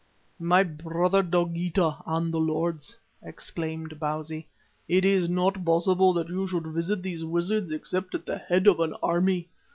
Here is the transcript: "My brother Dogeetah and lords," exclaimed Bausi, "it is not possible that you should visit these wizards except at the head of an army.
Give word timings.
"My 0.39 0.63
brother 0.63 1.21
Dogeetah 1.21 2.01
and 2.07 2.33
lords," 2.33 2.97
exclaimed 3.21 3.99
Bausi, 3.99 4.47
"it 4.87 5.05
is 5.05 5.29
not 5.29 5.63
possible 5.63 6.11
that 6.13 6.27
you 6.29 6.47
should 6.47 6.65
visit 6.65 7.03
these 7.03 7.23
wizards 7.23 7.71
except 7.71 8.15
at 8.15 8.25
the 8.25 8.39
head 8.39 8.65
of 8.65 8.79
an 8.79 8.95
army. 9.03 9.47